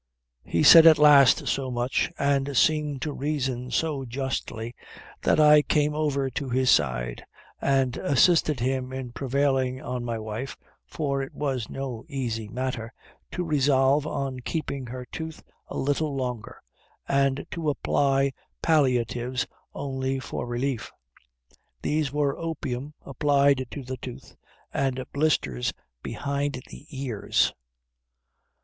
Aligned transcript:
He 0.43 0.63
said 0.63 0.87
at 0.87 0.97
last 0.97 1.47
so 1.47 1.69
much, 1.69 2.11
and 2.17 2.57
seemed 2.57 3.03
to 3.03 3.13
reason 3.13 3.69
so 3.69 4.03
justly, 4.03 4.73
that 5.21 5.39
I 5.39 5.61
came 5.61 5.93
over 5.93 6.27
to 6.31 6.49
his 6.49 6.71
side, 6.71 7.23
and 7.61 7.95
assisted 7.97 8.59
him 8.61 8.91
in 8.93 9.11
prevailing 9.11 9.79
on 9.79 10.03
my 10.03 10.17
wife 10.17 10.57
(for 10.87 11.21
it 11.21 11.35
was 11.35 11.69
no 11.69 12.03
easy 12.07 12.47
matter) 12.47 12.91
to 13.33 13.43
resolve 13.43 14.07
on 14.07 14.39
keeping 14.39 14.87
her 14.87 15.05
tooth 15.05 15.43
a 15.67 15.77
little 15.77 16.15
longer, 16.15 16.63
and 17.07 17.45
to 17.51 17.69
apply 17.69 18.31
palliatives 18.63 19.45
only 19.75 20.19
for 20.19 20.47
relief. 20.47 20.91
These 21.83 22.11
were 22.11 22.35
opium 22.39 22.95
applied 23.05 23.67
to 23.69 23.83
the 23.83 23.97
tooth, 23.97 24.35
and 24.73 25.03
blisters 25.13 25.73
behind 26.01 26.63
the 26.71 26.87
ears. 26.89 27.53